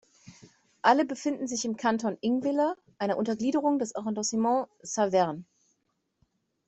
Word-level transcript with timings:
Alle 0.81 1.05
befinden 1.05 1.45
sich 1.47 1.63
im 1.63 1.77
Kanton 1.77 2.17
Ingwiller, 2.21 2.75
einer 2.97 3.17
Untergliederung 3.17 3.77
des 3.77 3.93
Arrondissement 3.95 4.67
Saverne. 4.81 5.45